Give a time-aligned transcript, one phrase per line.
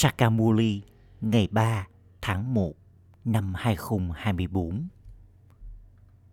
[0.00, 0.82] Sakamuli
[1.20, 1.86] ngày 3
[2.22, 2.74] tháng 1
[3.24, 4.88] năm 2024.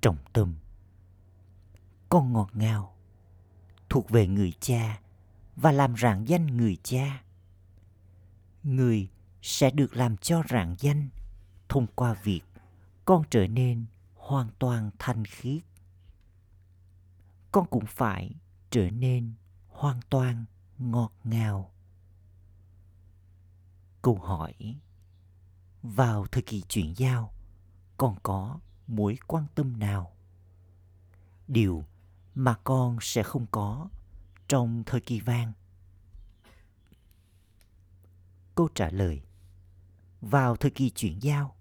[0.01, 0.55] Trọng tâm,
[2.09, 2.95] Con ngọt ngào,
[3.89, 4.99] thuộc về người cha
[5.55, 7.23] và làm rạng danh người cha.
[8.63, 9.09] Người
[9.41, 11.09] sẽ được làm cho rạng danh,
[11.69, 12.41] thông qua việc
[13.05, 13.85] con trở nên
[14.15, 15.63] hoàn toàn thanh khiết.
[17.51, 18.35] Con cũng phải
[18.69, 19.33] trở nên
[19.67, 20.45] hoàn toàn
[20.77, 21.74] ngọt ngào
[24.05, 24.53] câu hỏi.
[25.83, 27.33] Vào thời kỳ chuyển giao,
[27.97, 30.15] con có mối quan tâm nào?
[31.47, 31.85] Điều
[32.35, 33.89] mà con sẽ không có
[34.47, 35.53] trong thời kỳ vang
[38.55, 39.21] câu trả lời.
[40.21, 41.55] Vào thời kỳ chuyển giao,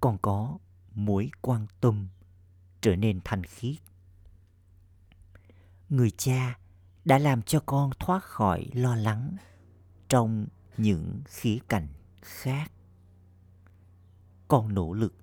[0.00, 0.58] con có
[0.94, 2.08] mối quan tâm
[2.80, 3.76] trở nên thanh khiết.
[5.88, 6.58] Người cha
[7.04, 9.36] đã làm cho con thoát khỏi lo lắng
[10.08, 11.88] trong những khía cạnh
[12.22, 12.72] khác.
[14.48, 15.14] Con nỗ lực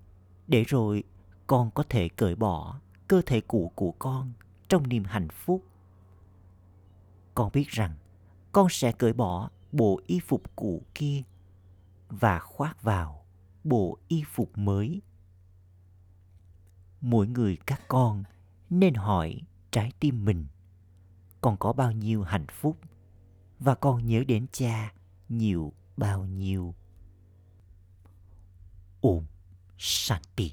[0.46, 1.04] để rồi
[1.46, 4.32] con có thể cởi bỏ cơ thể cũ của con
[4.68, 5.64] trong niềm hạnh phúc.
[7.34, 7.94] Con biết rằng
[8.52, 11.22] con sẽ cởi bỏ bộ y phục cũ kia
[12.08, 13.24] và khoác vào
[13.64, 15.02] bộ y phục mới.
[17.00, 18.24] Mỗi người các con
[18.70, 20.46] nên hỏi trái tim mình,
[21.40, 22.76] con có bao nhiêu hạnh phúc?
[23.58, 24.92] Và con nhớ đến cha
[25.30, 26.74] nhiều bao nhiêu.
[29.00, 29.24] Ôm
[29.78, 30.52] Shanti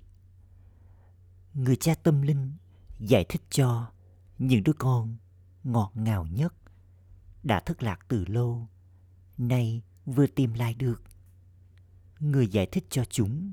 [1.54, 2.52] Người cha tâm linh
[3.00, 3.92] giải thích cho
[4.38, 5.18] những đứa con
[5.64, 6.54] ngọt ngào nhất
[7.44, 8.68] đã thất lạc từ lâu,
[9.38, 11.04] nay vừa tìm lại được.
[12.20, 13.52] Người giải thích cho chúng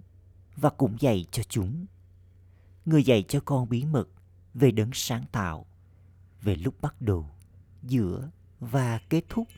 [0.56, 1.86] và cũng dạy cho chúng.
[2.84, 4.08] Người dạy cho con bí mật
[4.54, 5.66] về đấng sáng tạo,
[6.42, 7.30] về lúc bắt đầu,
[7.82, 9.48] giữa và kết thúc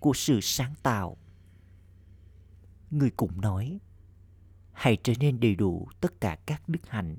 [0.00, 1.16] của sự sáng tạo.
[2.90, 3.78] Người cũng nói,
[4.72, 7.16] hãy trở nên đầy đủ tất cả các đức hạnh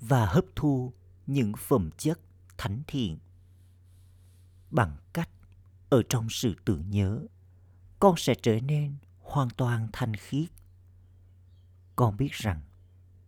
[0.00, 0.92] và hấp thu
[1.26, 2.20] những phẩm chất
[2.58, 3.18] thánh thiện
[4.70, 5.30] bằng cách
[5.90, 7.26] ở trong sự tưởng nhớ,
[8.00, 10.48] con sẽ trở nên hoàn toàn thanh khiết.
[11.96, 12.62] Con biết rằng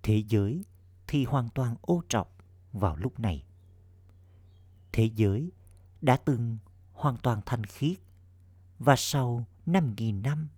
[0.03, 0.65] thế giới
[1.07, 2.37] thì hoàn toàn ô trọc
[2.73, 3.45] vào lúc này.
[4.93, 5.53] Thế giới
[6.01, 6.59] đã từng
[6.99, 7.99] hoàn toàn thanh khiết
[8.79, 10.49] và sau 5.000 năm,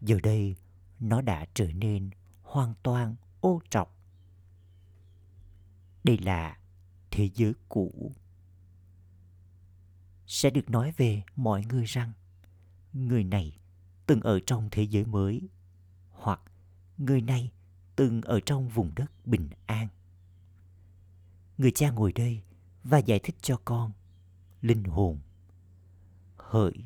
[0.00, 0.56] giờ đây
[1.00, 2.10] nó đã trở nên
[2.42, 3.94] hoàn toàn ô trọc.
[6.04, 6.58] Đây là
[7.10, 8.12] thế giới cũ.
[10.26, 12.12] Sẽ được nói về mọi người rằng
[12.92, 13.58] người này
[14.06, 15.48] từng ở trong thế giới mới
[16.10, 16.40] hoặc
[16.98, 17.52] người này
[17.96, 19.88] từng ở trong vùng đất bình an.
[21.58, 22.42] Người cha ngồi đây
[22.84, 23.92] và giải thích cho con
[24.62, 25.18] linh hồn
[26.48, 26.84] hỡi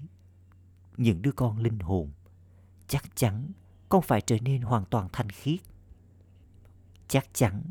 [0.96, 2.10] những đứa con linh hồn.
[2.88, 3.52] Chắc chắn
[3.88, 5.60] con phải trở nên hoàn toàn thanh khiết.
[7.08, 7.62] Chắc chắn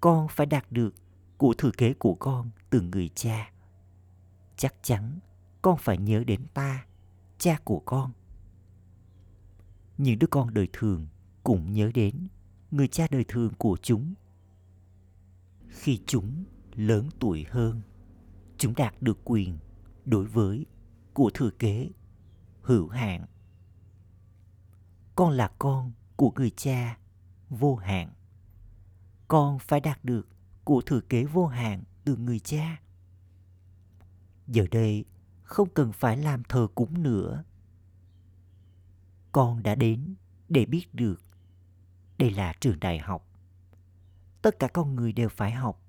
[0.00, 0.94] con phải đạt được
[1.36, 3.52] của thừa kế của con từ người cha.
[4.56, 5.18] Chắc chắn
[5.62, 6.86] con phải nhớ đến ta,
[7.38, 8.12] cha của con.
[9.98, 11.06] Những đứa con đời thường
[11.44, 12.28] cũng nhớ đến
[12.70, 14.14] người cha đời thường của chúng.
[15.68, 17.80] Khi chúng lớn tuổi hơn,
[18.58, 19.58] chúng đạt được quyền
[20.04, 20.66] đối với
[21.18, 21.90] của thừa kế,
[22.62, 23.26] hữu hạn.
[25.14, 26.98] Con là con của người cha,
[27.48, 28.12] vô hạn.
[29.28, 30.28] Con phải đạt được
[30.64, 32.80] của thừa kế vô hạn từ người cha.
[34.46, 35.04] Giờ đây,
[35.42, 37.44] không cần phải làm thờ cúng nữa.
[39.32, 40.14] Con đã đến
[40.48, 41.22] để biết được.
[42.18, 43.28] Đây là trường đại học.
[44.42, 45.82] Tất cả con người đều phải học.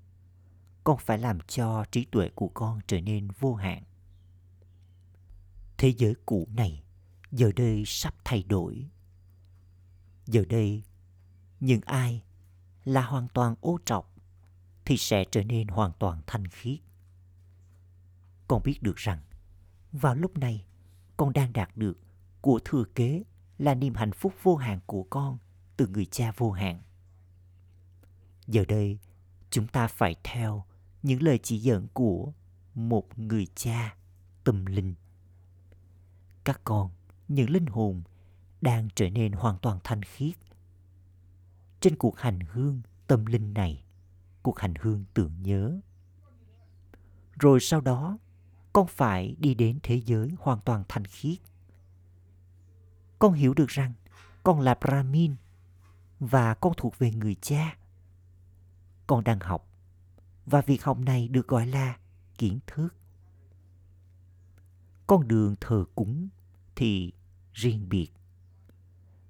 [0.84, 3.82] Con phải làm cho trí tuệ của con trở nên vô hạn
[5.80, 6.82] thế giới cũ này,
[7.30, 8.86] giờ đây sắp thay đổi.
[10.26, 10.82] Giờ đây,
[11.60, 12.22] những ai
[12.84, 14.14] là hoàn toàn ô trọc
[14.84, 16.78] thì sẽ trở nên hoàn toàn thanh khiết.
[18.48, 19.22] Con biết được rằng,
[19.92, 20.64] vào lúc này,
[21.16, 21.98] con đang đạt được
[22.40, 23.22] của thừa kế
[23.58, 25.38] là niềm hạnh phúc vô hạn của con
[25.76, 26.82] từ người cha vô hạn.
[28.46, 28.98] Giờ đây,
[29.50, 30.64] chúng ta phải theo
[31.02, 32.32] những lời chỉ dẫn của
[32.74, 33.96] một người cha
[34.44, 34.94] tâm linh
[36.44, 36.90] các con,
[37.28, 38.02] những linh hồn
[38.60, 40.34] đang trở nên hoàn toàn thanh khiết.
[41.80, 43.84] Trên cuộc hành hương tâm linh này,
[44.42, 45.80] cuộc hành hương tưởng nhớ.
[47.38, 48.18] Rồi sau đó,
[48.72, 51.38] con phải đi đến thế giới hoàn toàn thanh khiết.
[53.18, 53.92] Con hiểu được rằng
[54.42, 55.34] con là Brahmin
[56.20, 57.76] và con thuộc về người cha.
[59.06, 59.66] Con đang học
[60.46, 61.98] và việc học này được gọi là
[62.38, 62.88] kiến thức
[65.10, 66.28] con đường thờ cúng
[66.76, 67.12] thì
[67.52, 68.08] riêng biệt.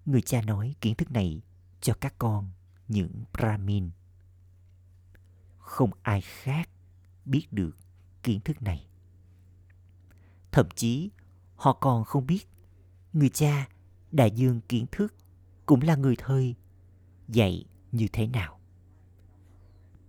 [0.06, 1.42] Người cha nói kiến thức này
[1.80, 2.50] cho các con
[2.88, 3.90] những Brahmin.
[5.58, 6.68] Không ai khác
[7.24, 7.76] biết được
[8.22, 8.86] kiến thức này.
[10.52, 11.10] Thậm chí,
[11.56, 12.48] họ còn không biết
[13.12, 13.68] người cha
[14.12, 15.14] đại dương kiến thức
[15.66, 16.54] cũng là người thơi
[17.28, 18.60] dạy như thế nào.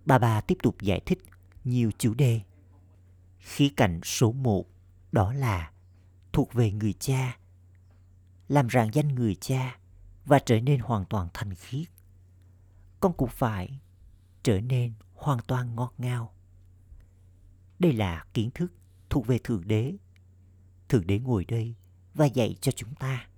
[0.04, 1.18] Bà bà tiếp tục giải thích
[1.64, 2.40] nhiều chủ đề.
[3.38, 4.66] Khía cạnh số một
[5.12, 5.72] đó là
[6.32, 7.38] thuộc về người cha.
[8.48, 9.78] Làm rạng danh người cha
[10.24, 11.88] và trở nên hoàn toàn thành khiết.
[13.00, 13.80] Con cũng phải
[14.42, 16.34] trở nên hoàn toàn ngọt ngào.
[17.78, 18.72] Đây là kiến thức
[19.10, 19.96] thuộc về Thượng Đế.
[20.88, 21.74] Thượng Đế ngồi đây
[22.14, 23.28] và dạy cho chúng ta.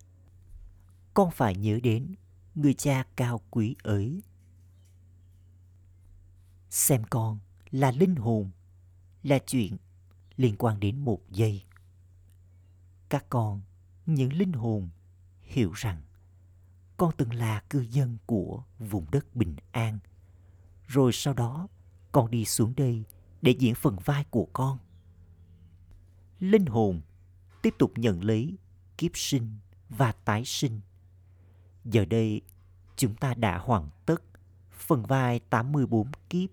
[1.15, 2.15] Con phải nhớ đến
[2.55, 4.23] người cha cao quý ấy.
[6.70, 7.38] Xem con
[7.70, 8.50] là linh hồn,
[9.23, 9.77] là chuyện
[10.36, 11.62] liên quan đến một giây.
[13.08, 13.60] Các con,
[14.06, 14.88] những linh hồn,
[15.42, 16.02] hiểu rằng
[16.96, 19.98] con từng là cư dân của vùng đất bình an.
[20.86, 21.69] Rồi sau đó,
[22.12, 23.04] con đi xuống đây
[23.42, 24.78] để diễn phần vai của con.
[26.40, 27.00] Linh hồn
[27.62, 28.56] tiếp tục nhận lấy
[28.98, 29.58] kiếp sinh
[29.88, 30.81] và tái sinh.
[31.84, 32.40] Giờ đây,
[32.96, 34.22] chúng ta đã hoàn tất
[34.70, 36.50] phần vai 84 kiếp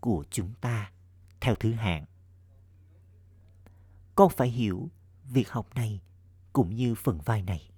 [0.00, 0.92] của chúng ta
[1.40, 2.04] theo thứ hạng.
[4.18, 4.90] Con phải hiểu
[5.24, 6.00] việc học này
[6.52, 7.70] cũng như phần vai này.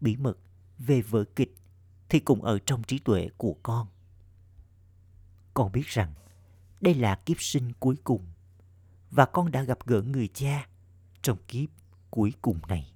[0.00, 0.38] Bí mật
[0.78, 1.56] về vở kịch
[2.08, 3.86] thì cũng ở trong trí tuệ của con.
[5.54, 6.14] Con biết rằng
[6.80, 8.26] đây là kiếp sinh cuối cùng
[9.10, 10.68] và con đã gặp gỡ người cha
[11.22, 11.68] trong kiếp
[12.10, 12.92] cuối cùng này.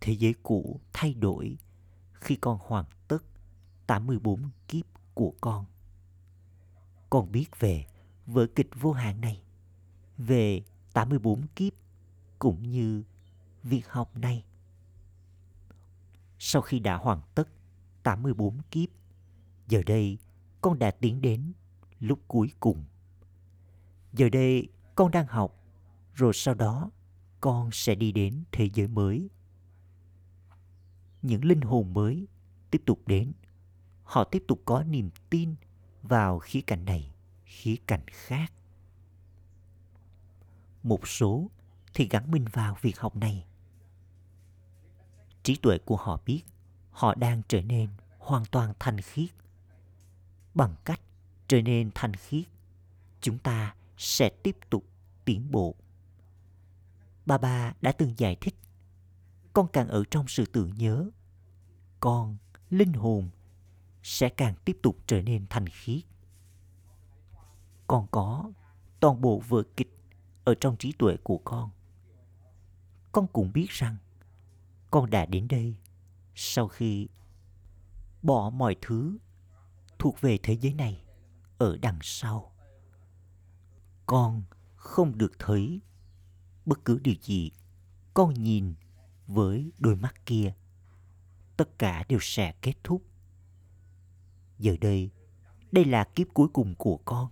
[0.00, 1.56] Thế giới cũ thay đổi
[2.12, 3.22] khi con hoàn tất
[3.86, 5.64] 84 kiếp của con.
[7.10, 7.86] Con biết về
[8.26, 9.42] vở kịch vô hạn này,
[10.18, 10.62] về
[10.92, 11.72] 84 kiếp
[12.38, 13.02] cũng như
[13.62, 14.44] việc học này.
[16.38, 17.48] Sau khi đã hoàn tất
[18.02, 18.88] 84 kiếp,
[19.68, 20.18] giờ đây
[20.60, 21.52] con đã tiến đến
[22.00, 22.84] lúc cuối cùng.
[24.12, 25.64] Giờ đây con đang học,
[26.14, 26.90] rồi sau đó
[27.40, 29.28] con sẽ đi đến thế giới mới.
[31.22, 32.26] Những linh hồn mới
[32.70, 33.32] tiếp tục đến.
[34.02, 35.54] Họ tiếp tục có niềm tin
[36.02, 37.12] vào khía cạnh này,
[37.44, 38.52] khía cạnh khác.
[40.88, 41.50] Một số
[41.94, 43.46] thì gắn mình vào việc học này.
[45.42, 46.42] Trí tuệ của họ biết
[46.90, 49.30] họ đang trở nên hoàn toàn thanh khiết.
[50.54, 51.00] Bằng cách
[51.48, 52.44] trở nên thanh khiết,
[53.20, 54.84] chúng ta sẽ tiếp tục
[55.24, 55.74] tiến bộ.
[57.26, 58.54] Bà bà đã từng giải thích,
[59.52, 61.10] con càng ở trong sự tưởng nhớ,
[62.00, 62.36] con,
[62.70, 63.30] linh hồn,
[64.02, 66.02] sẽ càng tiếp tục trở nên thanh khiết.
[67.86, 68.50] Còn có
[69.00, 69.97] toàn bộ vở kịch
[70.48, 71.70] ở trong trí tuệ của con.
[73.12, 73.96] Con cũng biết rằng
[74.90, 75.76] con đã đến đây
[76.34, 77.08] sau khi
[78.22, 79.18] bỏ mọi thứ
[79.98, 81.04] thuộc về thế giới này
[81.58, 82.52] ở đằng sau.
[84.06, 84.42] Con
[84.76, 85.80] không được thấy
[86.66, 87.50] bất cứ điều gì
[88.14, 88.74] con nhìn
[89.26, 90.54] với đôi mắt kia.
[91.56, 93.02] Tất cả đều sẽ kết thúc.
[94.58, 95.10] Giờ đây,
[95.72, 97.28] đây là kiếp cuối cùng của con.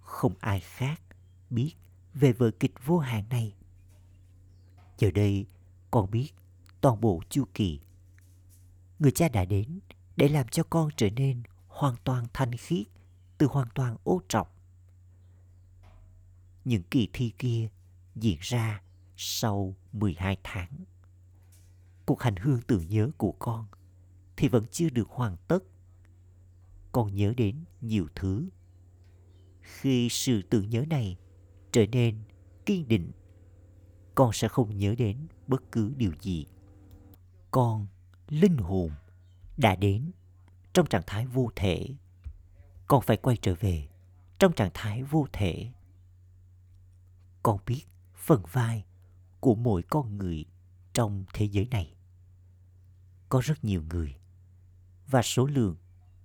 [0.00, 1.02] Không ai khác
[1.50, 1.74] biết
[2.14, 3.54] về vở kịch vô hạn này.
[4.98, 5.46] Giờ đây,
[5.90, 6.30] con biết
[6.80, 7.80] toàn bộ chu kỳ.
[8.98, 9.80] Người cha đã đến
[10.16, 12.86] để làm cho con trở nên hoàn toàn thanh khiết
[13.38, 14.54] từ hoàn toàn ô trọc.
[16.64, 17.68] Những kỳ thi kia
[18.14, 18.82] diễn ra
[19.16, 20.84] sau 12 tháng.
[22.06, 23.66] Cuộc hành hương tưởng nhớ của con
[24.36, 25.58] thì vẫn chưa được hoàn tất.
[26.92, 28.48] Con nhớ đến nhiều thứ.
[29.60, 31.16] Khi sự tưởng nhớ này
[31.74, 32.18] trở nên
[32.66, 33.12] kiên định,
[34.14, 36.46] con sẽ không nhớ đến bất cứ điều gì.
[37.50, 37.86] Con,
[38.28, 38.90] linh hồn,
[39.56, 40.10] đã đến
[40.72, 41.88] trong trạng thái vô thể.
[42.86, 43.88] Con phải quay trở về
[44.38, 45.72] trong trạng thái vô thể.
[47.42, 47.82] Con biết
[48.14, 48.84] phần vai
[49.40, 50.44] của mỗi con người
[50.92, 51.94] trong thế giới này.
[53.28, 54.16] Có rất nhiều người
[55.06, 55.76] và số lượng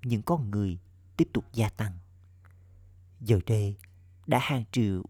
[0.03, 0.79] những con người
[1.17, 1.97] tiếp tục gia tăng.
[3.19, 3.77] Giờ đây
[4.27, 5.03] đã hàng triệu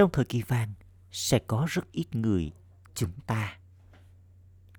[0.00, 0.74] trong thời kỳ vàng,
[1.12, 2.52] sẽ có rất ít người,
[2.94, 3.58] chúng ta.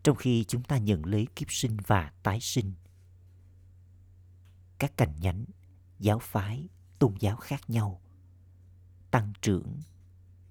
[0.04, 2.74] Trong khi chúng ta nhận lấy kiếp sinh và tái sinh,
[4.80, 5.46] các cành nhánh,
[6.00, 6.68] giáo phái,
[7.00, 8.02] tôn giáo khác nhau,
[9.12, 9.80] tăng trưởng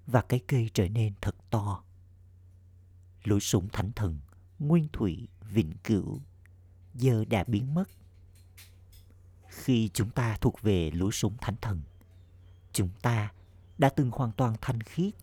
[0.07, 1.85] và cái cây trở nên thật to.
[3.25, 4.19] Lối súng thánh thần,
[4.59, 6.21] nguyên thủy, vĩnh cửu,
[6.95, 7.89] giờ đã biến mất.
[9.49, 11.83] Khi chúng ta thuộc về lối súng thánh thần,
[12.73, 13.33] chúng ta
[13.81, 15.15] đã từng hoàn toàn thanh khiết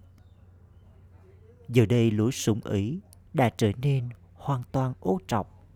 [1.70, 3.02] Giờ đây lối sủng ấy
[3.34, 5.68] đã trở nên hoàn toàn ô trọc.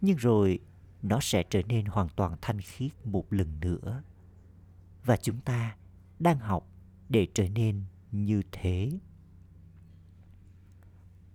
[0.00, 0.58] Nhưng rồi
[1.02, 4.02] nó sẽ trở nên hoàn toàn thanh khiết một lần nữa.
[5.04, 5.76] Và chúng ta
[6.18, 6.68] đang học
[7.08, 8.90] để trở nên như thế.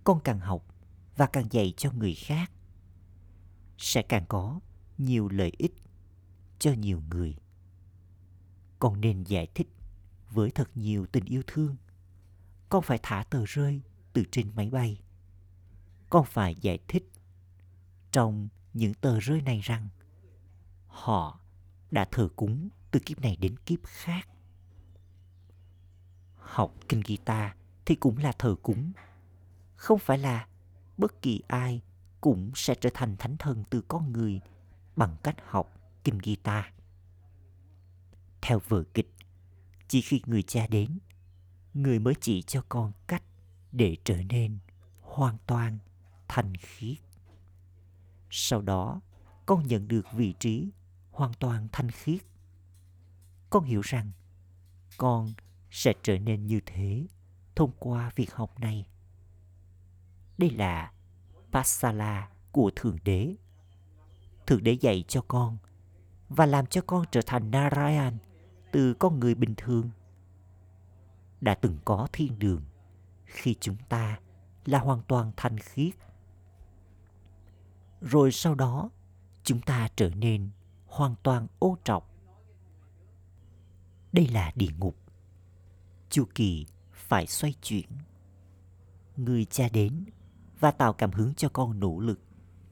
[0.04, 0.66] Con càng học
[1.18, 2.52] và càng dạy cho người khác,
[3.78, 4.60] sẽ càng có
[4.98, 5.74] nhiều lợi ích
[6.60, 7.36] cho nhiều người.
[8.80, 9.68] Con nên giải thích
[10.34, 11.76] với thật nhiều tình yêu thương.
[12.70, 13.82] Con phải thả tờ rơi
[14.14, 15.02] từ trên máy bay.
[16.10, 17.12] Con phải giải thích
[18.12, 19.90] trong những tờ rơi này rằng
[20.88, 21.40] họ
[21.92, 24.30] đã thờ cúng từ kiếp này đến kiếp khác.
[26.38, 27.52] Học kinh guitar
[27.86, 28.92] thì cũng là thờ cúng.
[29.76, 30.48] Không phải là
[30.98, 31.82] bất kỳ ai
[32.22, 34.42] cũng sẽ trở thành thánh thần từ con người
[34.96, 35.74] bằng cách học
[36.04, 36.66] kinh guitar.
[38.42, 39.13] Theo vở kịch,
[39.94, 41.00] chỉ khi người cha đến,
[41.74, 43.24] người mới chỉ cho con cách
[43.72, 44.58] để trở nên
[45.02, 45.78] hoàn toàn
[46.28, 46.98] thanh khiết.
[48.30, 49.02] Sau đó,
[49.46, 50.72] con nhận được vị trí
[51.12, 52.22] hoàn toàn thanh khiết.
[53.50, 54.12] Con hiểu rằng
[54.98, 55.34] con
[55.72, 57.08] sẽ trở nên như thế
[57.56, 58.86] thông qua việc học này.
[60.38, 60.92] Đây là
[61.52, 63.36] Pasala của Thượng Đế.
[64.48, 65.58] Thượng Đế dạy cho con
[66.30, 68.18] và làm cho con trở thành Narayan
[68.74, 69.90] từ con người bình thường.
[71.42, 72.62] Đã từng có thiên đường,
[73.26, 74.20] khi chúng ta
[74.66, 75.94] là hoàn toàn thanh khiết.
[78.02, 78.90] Rồi sau đó,
[79.44, 80.50] chúng ta trở nên
[80.86, 82.10] hoàn toàn ô trọc.
[84.12, 84.98] Đây là địa ngục.
[86.10, 87.90] Chu kỳ phải xoay chuyển.
[89.18, 90.06] Người cha đến
[90.60, 92.20] và tạo cảm hứng cho con nỗ lực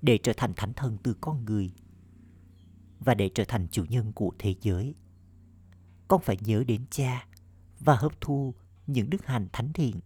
[0.01, 1.73] để trở thành thánh thần từ con người
[2.99, 4.95] và để trở thành chủ nhân của thế giới.
[6.11, 7.27] Con phải nhớ đến cha
[7.79, 8.55] và hấp thu
[8.87, 9.99] những đức hạnh thánh thiện.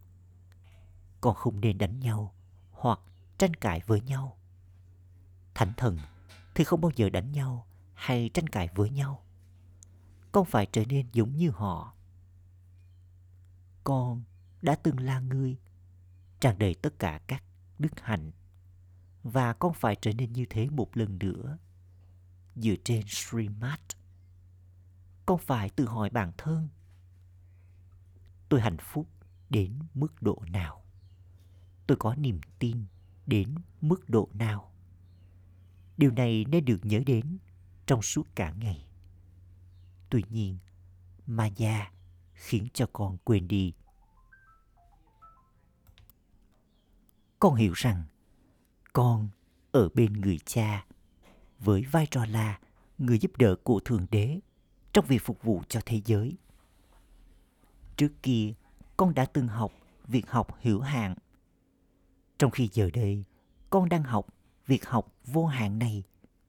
[1.21, 2.35] Con không nên đánh nhau
[2.71, 2.99] hoặc
[3.37, 4.37] tranh cãi với nhau.
[5.55, 5.97] Thánh thần
[6.55, 9.25] thì không bao giờ đánh nhau hay tranh cãi với nhau.
[10.31, 11.93] Con phải trở nên giống như họ.
[13.83, 14.23] Con
[14.61, 15.57] đã từng là người
[16.39, 17.43] tràn đầy tất cả các
[17.79, 18.31] đức hạnh
[19.23, 21.57] và con phải trở nên như thế một lần nữa
[22.55, 23.79] dựa trên Srimad.
[25.25, 26.69] Con phải tự hỏi bản thân
[28.49, 29.07] tôi hạnh phúc
[29.49, 30.85] đến mức độ nào?
[31.87, 32.85] Tôi có niềm tin
[33.25, 34.71] đến mức độ nào?
[35.97, 37.37] Điều này nên được nhớ đến
[37.85, 38.87] trong suốt cả ngày.
[40.09, 40.57] Tuy nhiên,
[41.25, 41.91] ma Maya
[42.33, 43.73] khiến cho con quên đi
[47.45, 48.03] con hiểu rằng
[48.93, 49.29] con
[49.71, 50.85] ở bên người cha
[51.59, 52.59] với vai trò là
[52.97, 54.39] người giúp đỡ của Thượng Đế
[54.95, 56.37] trong việc phục vụ cho thế giới.
[57.97, 58.53] Trước kia,
[58.97, 59.73] con đã từng học
[60.07, 61.15] việc học hữu hạn.
[62.37, 63.23] Trong khi giờ đây,
[63.69, 64.27] con đang học
[64.67, 66.03] việc học vô hạn này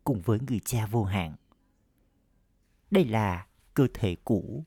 [0.04, 1.34] cùng với người cha vô hạn.
[2.90, 4.64] Đây là cơ thể cũ.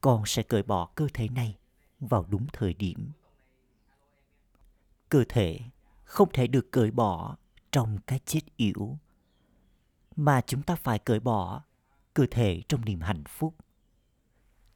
[0.00, 1.58] Con sẽ cởi bỏ cơ thể này
[2.00, 3.10] vào đúng thời điểm
[5.08, 5.60] cơ thể
[6.04, 7.36] không thể được cởi bỏ
[7.72, 8.98] trong cái chết yếu,
[10.16, 11.62] mà chúng ta phải cởi bỏ
[12.20, 13.54] cơ thể trong niềm hạnh phúc.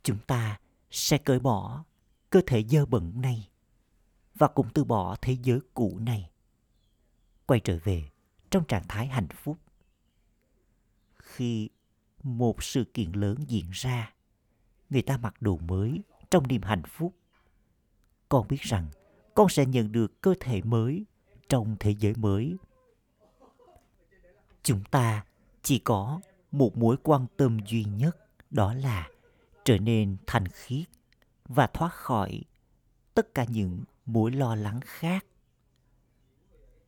[0.03, 0.59] Chúng ta
[0.91, 1.85] sẽ cởi bỏ
[2.31, 3.49] cơ thể dơ bẩn này
[4.35, 6.31] và cũng từ bỏ thế giới cũ này,
[7.47, 8.11] quay trở về
[8.51, 9.59] trong trạng thái hạnh phúc.
[11.17, 11.69] Khi
[12.23, 14.15] một sự kiện lớn diễn ra,
[14.91, 17.17] người ta mặc đồ mới trong niềm hạnh phúc,
[18.29, 18.89] con biết rằng
[19.35, 21.05] con sẽ nhận được cơ thể mới
[21.49, 22.57] trong thế giới mới.
[24.63, 25.25] Chúng ta
[25.63, 26.21] chỉ có
[26.55, 28.17] một mối quan tâm duy nhất
[28.51, 29.11] đó là
[29.65, 30.89] trở nên thành khiết
[31.45, 32.43] và thoát khỏi
[33.15, 35.27] tất cả những mối lo lắng khác.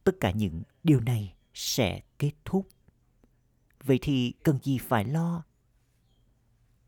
[0.04, 2.68] Tất cả những điều này sẽ kết thúc.
[3.84, 5.42] Vậy thì cần gì phải lo?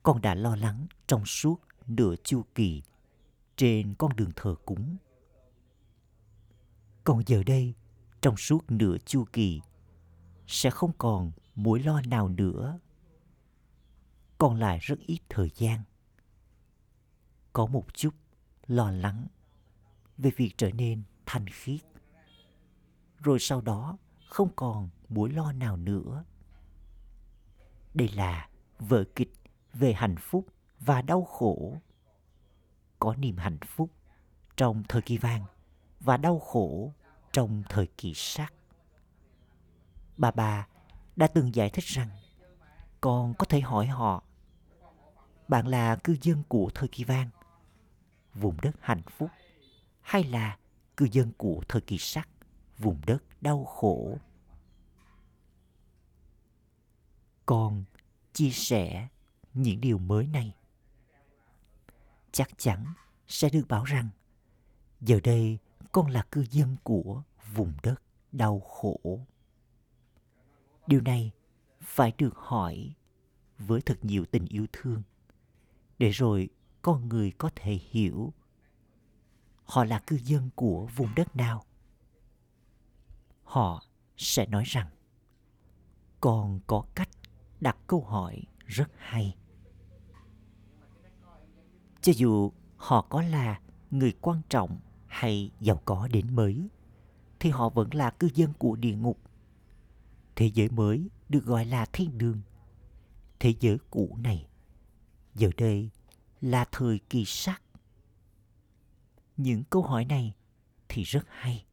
[0.03, 2.83] Con đã lo lắng trong suốt nửa chu kỳ
[3.57, 4.97] trên con đường thờ cúng.
[7.05, 7.75] Còn giờ đây,
[8.21, 9.61] trong suốt nửa chu kỳ,
[10.47, 12.79] sẽ không còn mối lo nào nữa.
[14.39, 15.83] Còn lại rất ít thời gian.
[17.53, 18.15] Có một chút
[18.67, 19.27] lo lắng
[20.19, 21.81] về việc trở nên thanh khiết.
[23.19, 23.99] Rồi sau đó
[24.29, 26.25] không còn mối lo nào nữa.
[27.95, 28.49] Đây là
[28.79, 29.33] vở kịch
[29.73, 30.47] về hạnh phúc
[30.81, 31.77] và đau khổ.
[32.99, 33.91] Có niềm hạnh phúc
[34.57, 35.45] trong thời kỳ vàng
[36.01, 36.95] và đau khổ
[37.33, 38.55] trong thời kỳ sắc.
[40.17, 40.67] Bà bà
[41.19, 42.09] đã từng giải thích rằng
[43.01, 44.25] con có thể hỏi họ,
[45.49, 47.31] bạn là cư dân của thời kỳ vang,
[48.35, 49.31] vùng đất hạnh phúc,
[50.01, 50.59] hay là
[50.97, 52.29] cư dân của thời kỳ sắc,
[52.79, 54.19] vùng đất đau khổ.
[57.47, 57.85] Con
[58.33, 59.09] chia sẻ
[59.55, 60.55] những điều mới này.
[62.33, 62.85] Chắc chắn
[63.29, 64.09] sẽ được bảo rằng
[65.01, 65.59] giờ đây
[65.93, 67.23] con là cư dân của
[67.55, 69.21] vùng đất đau khổ
[70.89, 71.33] điều này
[71.81, 72.95] phải được hỏi
[73.59, 75.03] với thật nhiều tình yêu thương.
[75.99, 76.49] Để rồi
[76.83, 78.33] con người có thể hiểu
[79.65, 81.65] họ là cư dân của vùng đất nào.
[83.43, 83.85] Họ
[84.17, 84.87] sẽ nói rằng,
[86.21, 87.09] con có cách
[87.61, 89.37] đặt câu hỏi rất hay.
[92.01, 96.69] Cho dù họ có là người quan trọng hay giàu có đến mấy,
[97.41, 99.28] thì họ vẫn là cư dân của địa ngục
[100.39, 102.41] thế giới mới được gọi là thiên đường.
[103.41, 104.49] Thế giới cũ này,
[105.35, 105.91] giờ đây
[106.41, 107.63] là thời kỳ sắc.
[109.37, 110.35] Những câu hỏi này
[110.89, 111.67] thì rất hay.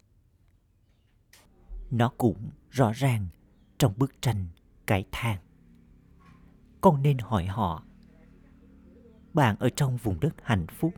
[1.92, 3.28] Nó cũng rõ ràng
[3.78, 4.48] trong bức tranh
[4.88, 5.40] cải thang.
[6.82, 7.84] Con nên hỏi họ,
[9.34, 10.94] bạn ở trong vùng đất hạnh phúc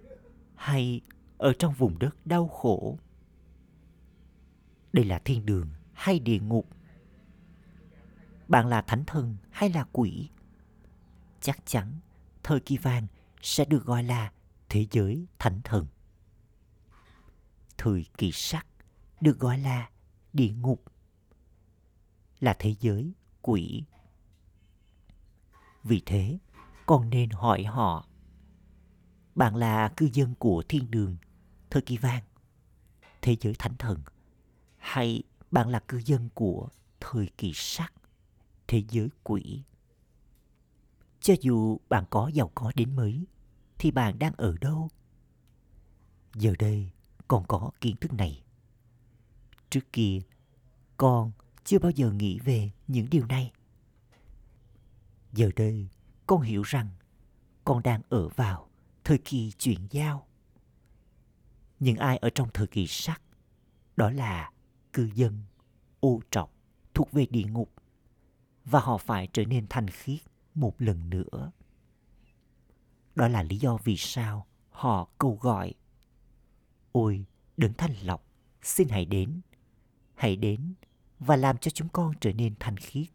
[0.55, 1.01] hay
[1.37, 2.97] ở trong vùng đất đau khổ?
[4.93, 6.76] Đây là thiên đường hay địa ngục?
[8.47, 10.29] Bạn là thánh thần hay là quỷ?
[11.41, 11.99] Chắc chắn
[12.43, 13.07] thời kỳ vàng
[13.41, 14.31] sẽ được gọi là
[14.69, 15.87] thế giới thánh thần.
[17.77, 18.67] Thời kỳ sắc
[19.21, 19.89] được gọi là
[20.33, 20.83] địa ngục,
[22.39, 23.83] là thế giới quỷ.
[25.83, 26.37] Vì thế,
[26.85, 28.07] con nên hỏi họ,
[29.35, 31.17] bạn là cư dân của thiên đường,
[31.69, 32.23] thời kỳ vàng,
[33.21, 34.01] thế giới thánh thần,
[34.77, 37.93] hay bạn là cư dân của thời kỳ sắc?
[38.67, 39.63] Thế giới quỷ.
[41.21, 43.25] Cho dù bạn có giàu có đến mấy,
[43.77, 44.89] thì bạn đang ở đâu?
[46.35, 46.91] Giờ đây
[47.27, 48.43] con có kiến thức này.
[49.69, 50.19] Trước kia,
[50.97, 51.31] con
[51.63, 53.51] chưa bao giờ nghĩ về những điều này.
[55.33, 55.87] Giờ đây,
[56.27, 56.89] con hiểu rằng
[57.63, 58.69] con đang ở vào
[59.03, 60.27] thời kỳ chuyển giao.
[61.79, 63.21] Những ai ở trong thời kỳ sắc
[63.95, 64.51] đó là
[64.93, 65.43] cư dân,
[65.99, 66.53] ô trọc,
[66.93, 67.71] thuộc về địa ngục
[68.69, 70.19] và họ phải trở nên thanh khiết
[70.55, 71.51] một lần nữa.
[73.15, 75.73] Đó là lý do vì sao họ cầu gọi,
[76.91, 77.25] ôi,
[77.57, 78.25] đấng thanh lọc
[78.61, 79.41] xin hãy đến.
[80.15, 80.73] Hãy đến
[81.19, 83.07] và làm cho chúng con trở nên thanh khiết.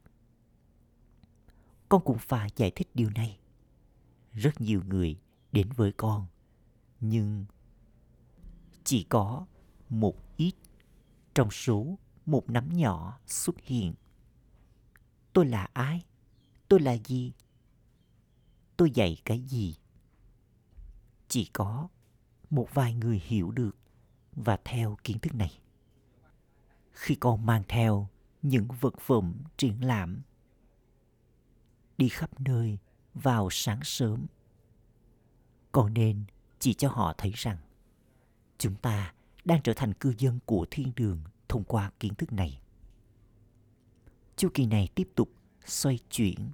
[1.89, 3.39] Con cũng phải giải thích điều này.
[4.33, 5.21] Rất nhiều người
[5.53, 6.27] đến với con,
[7.01, 7.45] nhưng
[8.85, 9.47] chỉ có
[9.89, 10.53] một ít
[11.35, 13.95] trong số một nắm nhỏ xuất hiện
[15.33, 16.03] tôi là ai?
[16.69, 17.33] Tôi là gì?
[18.77, 19.77] Tôi dạy cái gì?
[21.29, 21.89] Chỉ có
[22.51, 23.77] một vài người hiểu được
[24.33, 25.59] và theo kiến thức này.
[26.93, 28.09] Khi con mang theo
[28.43, 30.23] những vật phẩm triển lãm,
[31.99, 32.79] đi khắp nơi
[33.15, 34.27] vào sáng sớm
[35.73, 36.25] còn nên
[36.59, 37.57] chỉ cho họ thấy rằng
[38.59, 39.15] chúng ta
[39.45, 42.62] đang trở thành cư dân của thiên đường thông qua kiến thức này
[44.37, 45.29] chu kỳ này tiếp tục
[45.65, 46.51] xoay chuyển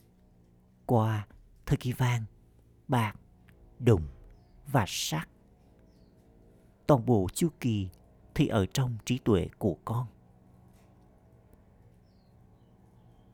[0.86, 1.26] qua
[1.66, 2.24] thời kỳ vàng
[2.88, 3.14] bạc
[3.78, 4.02] đồng
[4.66, 5.28] và sắt
[6.88, 7.88] toàn bộ chu kỳ
[8.34, 10.06] thì ở trong trí tuệ của con.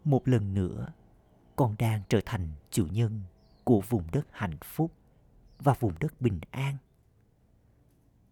[0.04, 0.92] Một lần nữa,
[1.56, 3.20] con đang trở thành chủ nhân
[3.64, 4.92] của vùng đất hạnh phúc
[5.58, 6.76] và vùng đất bình an.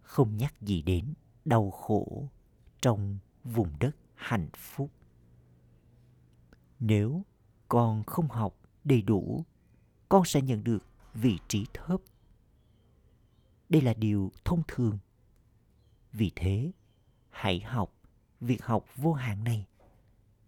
[0.03, 2.29] Không nhắc gì đến đau khổ
[2.81, 4.91] trong vùng đất hạnh phúc
[6.85, 7.25] nếu
[7.69, 9.45] con không học đầy đủ,
[10.09, 12.01] con sẽ nhận được vị trí thấp.
[13.69, 14.99] Đây là điều thông thường.
[16.13, 16.73] Vì thế,
[17.31, 17.95] hãy học
[18.41, 19.67] việc học vô hạn này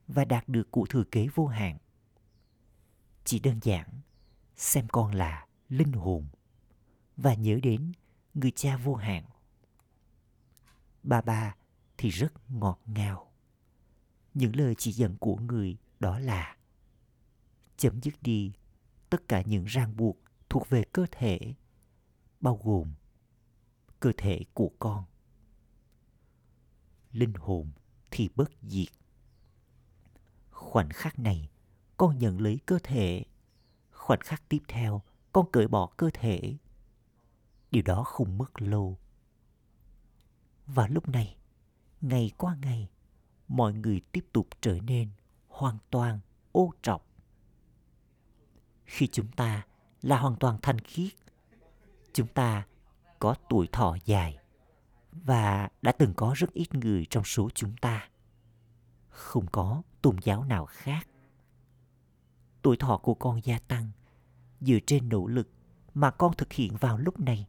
[0.09, 1.79] và đạt được cụ thừa kế vô hạn.
[3.25, 3.88] Chỉ đơn giản,
[4.57, 6.27] xem con là linh hồn
[7.16, 7.92] và nhớ đến
[8.35, 9.25] người cha vô hạn.
[11.03, 11.55] Ba ba
[11.99, 13.33] thì rất ngọt ngào.
[14.35, 16.57] Những lời chỉ dẫn của người đó là
[17.77, 18.53] chấm dứt đi
[19.11, 21.55] tất cả những ràng buộc thuộc về cơ thể,
[22.40, 22.93] bao gồm
[24.01, 25.05] cơ thể của con.
[27.12, 27.71] Linh hồn
[28.11, 28.88] thì bất diệt.
[30.51, 31.51] Khoảnh khắc này,
[31.97, 33.25] con nhận lấy cơ thể.
[33.90, 36.57] Khoảnh khắc tiếp theo, con cởi bỏ cơ thể.
[37.71, 38.99] Điều đó không mất lâu.
[40.67, 41.37] Và lúc này,
[42.01, 42.90] ngày qua ngày,
[43.49, 45.11] mọi người tiếp tục trở nên
[45.55, 46.21] hoàn toàn
[46.53, 47.07] ô trọc.
[48.85, 49.67] Khi chúng ta
[50.03, 51.12] là hoàn toàn thanh khiết,
[52.12, 52.67] chúng ta
[53.19, 54.38] có tuổi thọ dài
[55.12, 58.09] và đã từng có rất ít người trong số chúng ta.
[59.09, 61.09] Không có tôn giáo nào khác.
[62.62, 63.90] Tuổi thọ của con gia tăng
[64.61, 65.49] dựa trên nỗ lực
[65.95, 67.47] mà con thực hiện vào lúc này.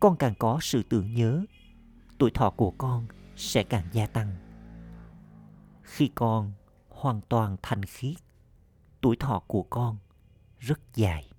[0.00, 1.44] Con càng có sự tưởng nhớ,
[2.18, 4.36] tuổi thọ của con sẽ càng gia tăng.
[5.82, 6.52] Khi con
[6.98, 8.16] hoàn toàn thành khiết
[9.00, 9.98] tuổi thọ của con
[10.58, 11.30] rất dài.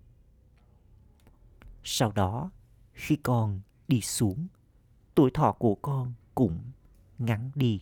[1.84, 2.52] Sau đó,
[2.94, 4.48] khi con đi xuống,
[5.16, 6.60] tuổi thọ của con cũng
[7.18, 7.82] ngắn đi.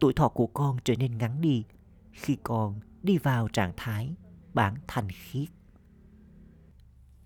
[0.00, 1.64] Tuổi thọ của con trở nên ngắn đi
[2.12, 4.14] khi con đi vào trạng thái
[4.54, 5.48] bản thành khiết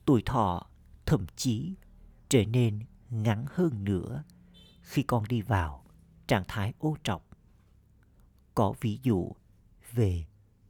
[0.07, 0.67] tuổi thọ
[1.07, 1.75] thậm chí
[2.29, 4.23] trở nên ngắn hơn nữa
[4.83, 5.85] khi con đi vào
[6.27, 7.26] trạng thái ô trọc
[8.57, 9.33] có ví dụ
[9.93, 10.25] về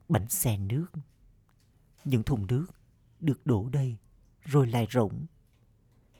[0.09, 0.87] bánh xe nước.
[2.05, 2.67] Những thùng nước
[3.21, 3.97] được đổ đây
[4.45, 5.27] rồi lại rỗng.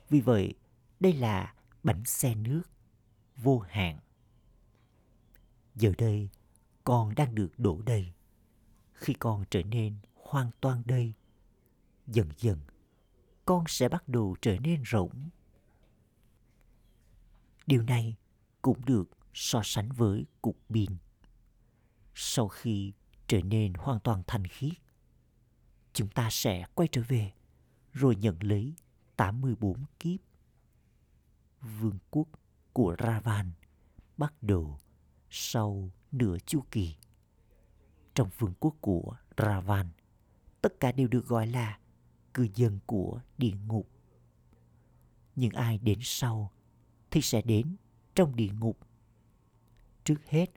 [0.09, 0.53] Vì vậy,
[0.99, 1.53] đây là
[1.83, 2.61] bánh xe nước
[3.35, 3.99] vô hạn.
[5.75, 6.29] Giờ đây
[6.83, 8.13] con đang được đổ đầy.
[8.93, 11.13] Khi con trở nên hoàn toàn đây
[12.07, 12.59] dần dần
[13.45, 15.29] con sẽ bắt đầu trở nên rỗng.
[17.67, 18.15] Điều này
[18.61, 20.97] cũng được so sánh với cục pin
[22.19, 22.93] sau khi
[23.27, 24.73] trở nên hoàn toàn thành khiết
[25.97, 27.31] chúng ta sẽ quay trở về
[27.93, 28.73] rồi nhận lấy
[29.15, 30.19] 84 kiếp.
[31.61, 32.27] Vương quốc
[32.73, 33.51] của Ravan
[34.17, 34.77] bắt đầu
[35.29, 36.95] sau nửa chu kỳ.
[38.15, 39.89] Trong vương quốc của Ravan,
[40.61, 41.79] tất cả đều được gọi là
[42.33, 43.89] cư dân của địa ngục.
[45.35, 46.51] Nhưng ai đến sau
[47.11, 47.75] thì sẽ đến
[48.15, 48.77] trong địa ngục.
[50.03, 50.49] Trước hết,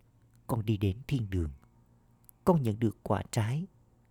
[0.51, 1.51] con đi đến thiên đường.
[2.45, 3.67] Con nhận được quả trái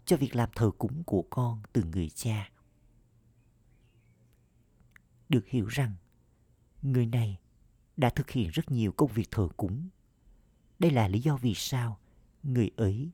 [0.05, 2.51] cho việc làm thờ cúng của con từ người cha.
[5.29, 5.95] Được hiểu rằng,
[6.81, 7.39] người này
[7.97, 9.89] đã thực hiện rất nhiều công việc thờ cúng.
[10.79, 11.99] Đây là lý do vì sao
[12.43, 13.11] người ấy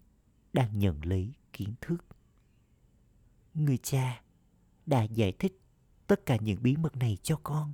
[0.53, 2.05] đang nhận lấy kiến thức.
[3.53, 4.21] Người cha
[4.85, 5.61] đã giải thích
[6.07, 7.73] tất cả những bí mật này cho con.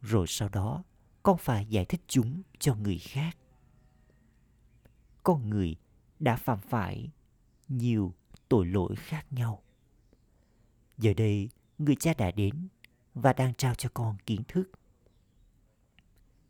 [0.00, 0.84] Rồi sau đó,
[1.22, 3.36] con phải giải thích chúng cho người khác.
[5.28, 5.76] Con người
[6.18, 7.10] đã phạm phải
[7.68, 8.14] nhiều
[8.48, 9.62] tội lỗi khác nhau.
[10.98, 12.68] Giờ đây, người cha đã đến
[13.14, 14.70] và đang trao cho con kiến thức.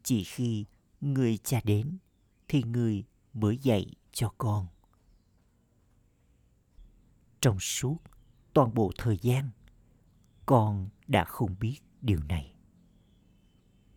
[0.03, 0.65] Chỉ khi
[1.01, 1.99] người cha đến
[2.49, 4.67] thì người mới dạy cho con.
[7.41, 7.97] Trong suốt
[8.53, 9.51] toàn bộ thời gian,
[10.47, 12.55] con đã không biết điều này.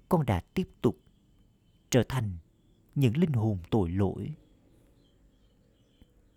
[0.09, 0.97] Con đã tiếp tục
[1.89, 2.37] trở thành
[2.95, 4.35] những linh hồn tội lỗi.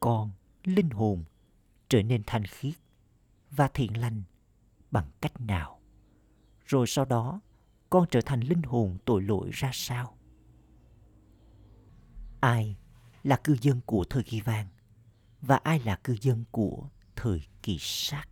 [0.04, 0.30] Con,
[0.64, 1.24] linh hồn,
[1.88, 2.74] trở nên thanh khiết
[3.50, 4.22] và thiện lành
[4.90, 5.80] bằng cách nào?
[6.66, 7.40] Rồi sau đó,
[7.90, 10.16] con trở thành linh hồn tội lỗi ra sao?
[12.40, 12.76] Ai
[13.22, 14.68] là cư dân của thời kỳ vàng
[15.40, 18.24] và ai là cư dân của thời kỳ sát?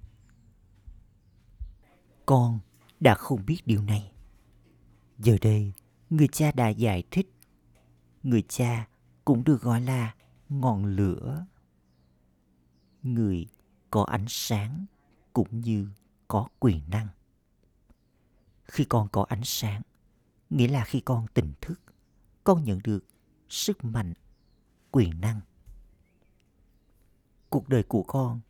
[2.27, 2.61] Con
[3.01, 4.13] đã không biết điều này.
[5.19, 5.73] Giờ đây,
[6.11, 7.33] người cha đã giải thích.
[8.23, 8.89] Người cha
[9.25, 10.15] cũng được gọi là
[10.49, 11.47] ngọn lửa.
[13.03, 13.47] Người
[13.91, 14.87] có ánh sáng
[15.33, 15.89] cũng như
[16.29, 17.09] có quyền năng.
[18.65, 19.83] Khi con có ánh sáng,
[20.51, 21.81] nghĩa là khi con tỉnh thức,
[22.45, 23.05] con nhận được
[23.49, 24.13] sức mạnh,
[24.91, 25.41] quyền năng.
[27.51, 28.41] Cuộc đời của con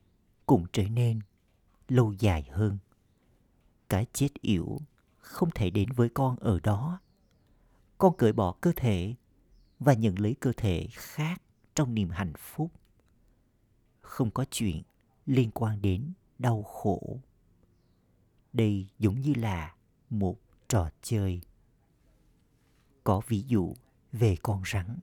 [0.47, 1.21] cũng trở nên
[1.89, 2.79] lâu dài hơn
[3.93, 4.79] cái chết yểu
[5.19, 7.01] không thể đến với con ở đó.
[7.99, 9.15] Con cởi bỏ cơ thể
[9.79, 11.43] và nhận lấy cơ thể khác
[11.75, 12.71] trong niềm hạnh phúc.
[14.03, 14.83] Không có chuyện
[15.27, 17.21] liên quan đến đau khổ.
[18.53, 19.75] Đây giống như là
[20.11, 21.41] một trò chơi.
[23.05, 23.75] Có ví dụ
[24.13, 24.99] về con rắn.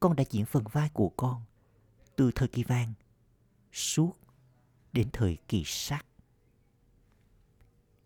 [0.00, 1.42] Con đã diễn phần vai của con
[2.16, 2.92] từ thời kỳ vàng
[3.72, 4.12] suốt
[4.92, 6.06] đến thời kỳ sắt.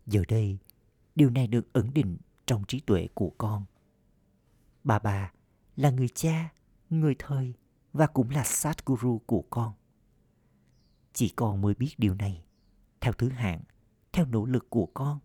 [0.07, 0.59] Giờ đây,
[1.15, 3.65] điều này được ẩn định trong trí tuệ của con.
[4.85, 5.33] Bà bà
[5.77, 6.53] là người cha,
[6.91, 7.55] người thầy
[7.97, 9.75] và cũng là sát guru của con.
[11.13, 12.45] Chỉ con mới biết điều này,
[13.01, 13.63] theo thứ hạng,
[14.13, 15.19] theo nỗ lực của con.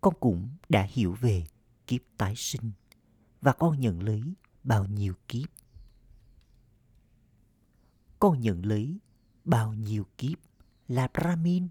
[0.00, 1.46] Con cũng đã hiểu về
[1.86, 2.72] kiếp tái sinh
[3.40, 4.22] và con nhận lấy
[4.64, 5.48] bao nhiêu kiếp.
[8.18, 8.98] Con nhận lấy
[9.44, 10.38] bao nhiêu kiếp
[10.88, 11.68] là Brahmin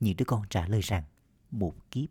[0.00, 1.04] những đứa con trả lời rằng
[1.50, 2.10] một kiếp.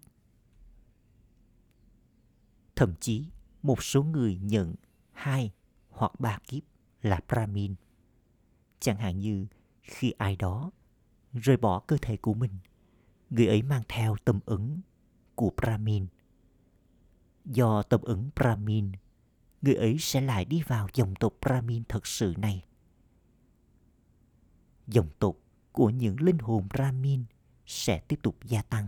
[2.75, 3.29] Thậm chí
[3.63, 4.75] một số người nhận
[5.11, 5.51] hai
[5.89, 6.63] hoặc ba kiếp
[7.01, 7.75] là Brahmin.
[8.79, 9.47] Chẳng hạn như
[9.81, 10.71] khi ai đó
[11.33, 12.51] rời bỏ cơ thể của mình,
[13.29, 14.81] người ấy mang theo tâm ứng
[15.35, 16.07] của Brahmin.
[17.45, 18.91] Do tâm ứng Brahmin,
[19.61, 22.65] người ấy sẽ lại đi vào dòng tộc Brahmin thật sự này.
[24.87, 25.35] Dòng tộc
[25.71, 27.23] của những linh hồn Brahmin
[27.65, 28.87] sẽ tiếp tục gia tăng.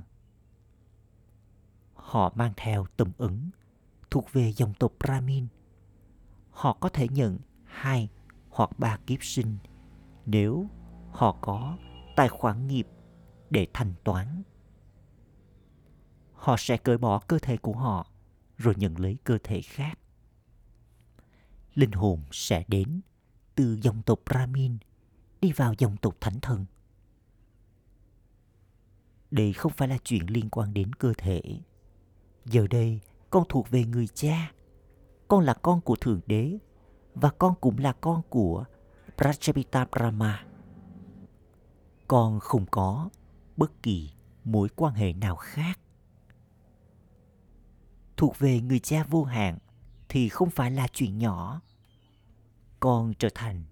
[1.94, 3.50] Họ mang theo tâm ứng
[4.16, 5.48] thuộc về dòng tộc Brahmin.
[6.50, 8.10] Họ có thể nhận hai
[8.50, 9.58] hoặc ba kiếp sinh
[10.26, 10.70] nếu
[11.12, 11.78] họ có
[12.16, 12.88] tài khoản nghiệp
[13.50, 14.44] để thanh toán.
[16.34, 18.08] Họ sẽ cởi bỏ cơ thể của họ
[18.58, 20.00] rồi nhận lấy cơ thể khác.
[21.74, 23.02] Linh hồn sẽ đến
[23.56, 24.78] từ dòng tộc Brahmin
[25.42, 26.66] đi vào dòng tộc thánh thần.
[29.32, 31.42] Đây không phải là chuyện liên quan đến cơ thể.
[32.46, 34.52] Giờ đây, con thuộc về người cha.
[35.28, 36.58] Con là con của Thượng Đế
[37.14, 38.66] và con cũng là con của
[39.18, 40.46] Prajapita Brahma.
[42.08, 43.10] Con không có
[43.58, 44.12] bất kỳ
[44.44, 45.80] mối quan hệ nào khác.
[48.18, 49.58] Thuộc về người cha vô hạn
[50.10, 51.62] thì không phải là chuyện nhỏ.
[52.80, 53.64] Con trở thành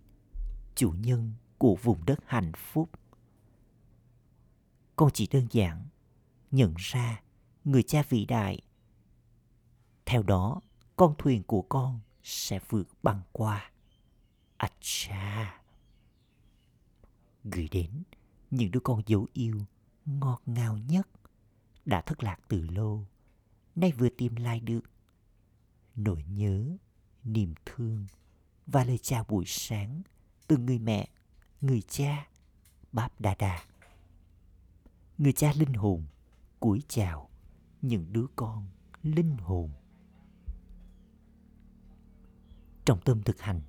[0.75, 2.89] chủ nhân của vùng đất hạnh phúc.
[4.95, 5.87] Con chỉ đơn giản
[6.51, 7.21] nhận ra
[7.63, 8.61] người cha vĩ đại.
[10.05, 10.61] Theo đó,
[10.95, 13.71] con thuyền của con sẽ vượt băng qua.
[14.57, 15.61] Acha.
[17.43, 18.03] Gửi đến
[18.51, 19.59] những đứa con dấu yêu
[20.05, 21.07] ngọt ngào nhất
[21.85, 23.07] đã thất lạc từ lâu,
[23.75, 24.81] nay vừa tìm lại được.
[25.95, 26.77] Nỗi nhớ,
[27.23, 28.05] niềm thương
[28.67, 30.01] và lời chào buổi sáng
[30.47, 31.07] từ người mẹ,
[31.61, 32.27] người cha,
[32.91, 33.63] Báp Đà Đà.
[35.17, 36.05] Người cha linh hồn
[36.59, 37.29] cúi chào
[37.81, 38.67] những đứa con
[39.03, 39.71] linh hồn.
[42.85, 43.61] Trong tâm thực hành,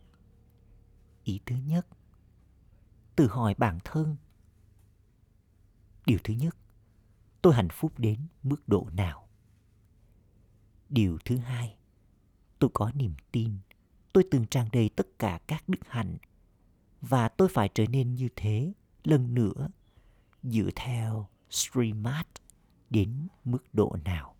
[1.24, 1.86] ý thứ nhất,
[3.16, 4.16] tự hỏi bản thân.
[6.06, 6.56] Điều thứ nhất,
[7.42, 9.28] tôi hạnh phúc đến mức độ nào?
[10.88, 11.76] Điều thứ hai,
[12.58, 13.58] tôi có niềm tin,
[14.12, 16.16] tôi từng tràn đầy tất cả các đức hạnh
[17.00, 18.72] và tôi phải trở nên như thế
[19.04, 19.68] lần nữa
[20.42, 22.26] dựa theo streamat
[22.90, 24.36] đến mức độ nào.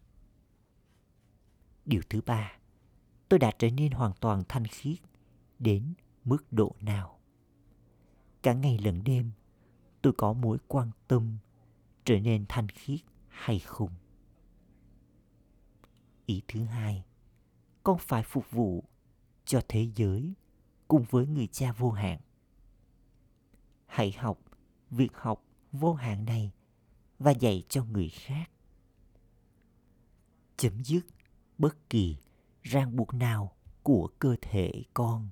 [1.84, 2.52] Điều thứ ba,
[3.35, 4.99] tôi đã trở nên hoàn toàn thanh khiết
[5.59, 5.94] đến
[6.25, 7.18] mức độ nào.
[8.42, 9.31] Cả ngày lẫn đêm,
[10.03, 11.38] tôi có mối quan tâm
[12.05, 13.90] trở nên thanh khiết hay không.
[16.27, 17.05] Ý thứ hai,
[17.83, 18.85] con phải phục vụ
[19.44, 20.35] cho thế giới
[20.88, 22.20] cùng với người cha vô hạn.
[23.87, 24.38] Hãy học
[24.90, 26.53] việc học vô hạn này
[27.18, 28.51] và dạy cho người khác.
[30.57, 31.07] Chấm dứt
[31.59, 32.16] bất kỳ
[32.64, 35.29] ràng buộc nào của cơ thể con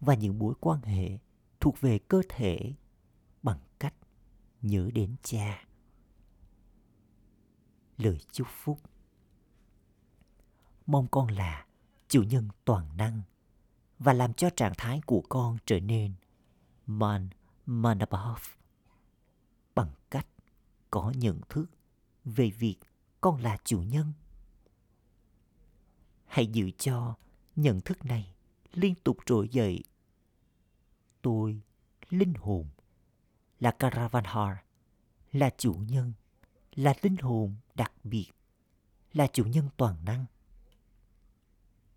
[0.00, 1.18] và những mối quan hệ
[1.60, 2.74] thuộc về cơ thể
[3.42, 3.94] bằng cách
[4.62, 5.64] nhớ đến cha.
[7.96, 8.80] Lời chúc phúc
[10.86, 11.66] Mong con là
[12.08, 13.22] chủ nhân toàn năng
[13.98, 16.14] và làm cho trạng thái của con trở nên
[16.86, 17.28] man,
[17.66, 18.42] manabhav
[19.74, 20.26] bằng cách
[20.90, 21.66] có nhận thức
[22.24, 22.76] về việc
[23.20, 24.12] con là chủ nhân.
[26.28, 27.14] Hãy giữ cho
[27.56, 28.34] nhận thức này
[28.72, 29.84] liên tục trỗi dậy.
[31.22, 31.60] Tôi,
[32.10, 32.68] linh hồn,
[33.60, 34.56] là caravanhar
[35.32, 36.12] là chủ nhân,
[36.74, 38.30] là linh hồn đặc biệt,
[39.12, 40.24] là chủ nhân toàn năng.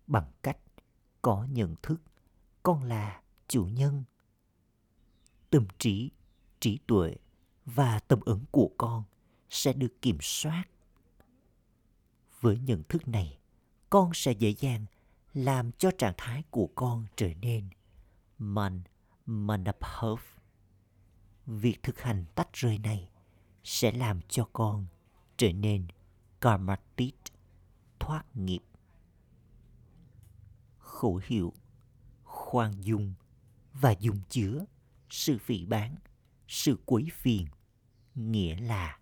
[0.06, 0.58] Bằng cách
[1.22, 2.00] có nhận thức
[2.62, 4.04] con là chủ nhân.
[5.50, 6.10] Tâm trí,
[6.60, 7.16] trí tuệ
[7.64, 9.04] và tâm ứng của con
[9.50, 10.64] sẽ được kiểm soát.
[12.40, 13.38] Với nhận thức này,
[13.92, 14.86] con sẽ dễ dàng
[15.34, 17.68] làm cho trạng thái của con trở nên
[18.38, 18.82] man
[19.26, 20.20] manabhav.
[21.46, 23.08] Việc thực hành tách rời này
[23.64, 24.86] sẽ làm cho con
[25.36, 25.86] trở nên
[26.40, 27.14] karmatit,
[28.00, 28.62] thoát nghiệp.
[30.78, 31.52] Khổ hiệu,
[32.24, 33.14] khoan dung
[33.72, 34.64] và dung chứa
[35.10, 35.96] sự phỉ bán,
[36.48, 37.46] sự quấy phiền,
[38.14, 38.98] nghĩa là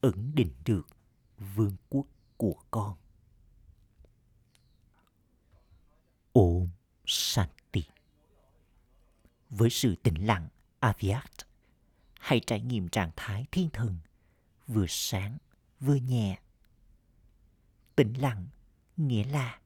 [0.00, 0.86] ẩn định được
[1.54, 2.96] vương quốc của con.
[6.34, 6.68] Om
[7.06, 7.84] Shanti
[9.50, 10.48] Với sự tĩnh lặng
[10.80, 11.30] Avyat,
[12.18, 13.98] hãy trải nghiệm trạng thái thiên thần
[14.66, 15.38] vừa sáng
[15.80, 16.38] vừa nhẹ.
[17.96, 18.46] Tĩnh lặng
[18.96, 19.60] nghĩa là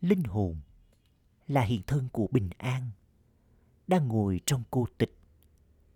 [0.00, 0.60] linh hồn
[1.48, 2.90] là hiện thân của bình an
[3.86, 5.16] đang ngồi trong cô tịch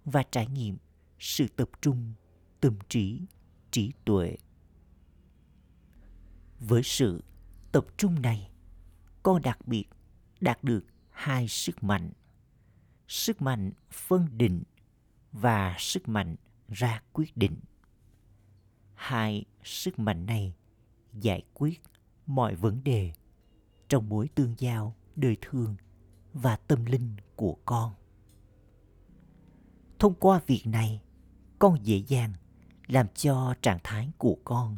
[0.04, 0.76] và trải nghiệm
[1.18, 2.12] sự tập trung
[2.60, 3.20] tâm trí
[3.70, 4.37] trí tuệ
[6.60, 7.24] với sự
[7.72, 8.50] tập trung này
[9.22, 9.84] con đặc biệt
[10.44, 12.12] đạt được hai sức mạnh.
[13.09, 14.62] Sức mạnh phân định
[15.33, 16.37] và sức mạnh
[16.68, 17.57] ra quyết định.
[18.94, 20.54] Hai sức mạnh này
[21.12, 21.83] giải quyết
[22.26, 23.12] mọi vấn đề
[23.88, 25.76] trong mối tương giao đời thường
[26.33, 27.94] và tâm linh của con.
[29.98, 31.02] Thông qua việc này,
[31.59, 32.33] con dễ dàng
[32.87, 34.76] làm cho trạng thái của con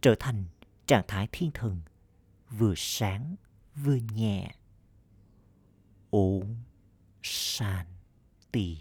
[0.00, 0.44] trở thành
[0.86, 1.80] trạng thái thiên thần,
[2.50, 3.36] vừa sáng,
[3.74, 4.54] vừa nhẹ.
[6.14, 6.46] 五
[7.22, 7.84] 山
[8.52, 8.78] 地。